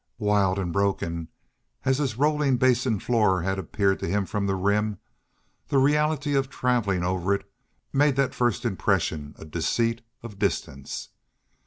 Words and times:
Wild 0.17 0.57
and 0.57 0.73
broken 0.73 1.27
as 1.85 1.99
this 1.99 2.17
rolling 2.17 2.57
Basin 2.57 2.99
floor 2.99 3.43
had 3.43 3.59
appeared 3.59 4.01
from 4.27 4.47
the 4.47 4.55
Rim, 4.55 4.97
the 5.67 5.77
reality 5.77 6.33
of 6.33 6.49
traveling 6.49 7.03
over 7.03 7.35
it 7.35 7.47
made 7.93 8.15
that 8.15 8.33
first 8.33 8.65
impression 8.65 9.35
a 9.37 9.45
deceit 9.45 10.01
of 10.23 10.39
distance. 10.39 11.09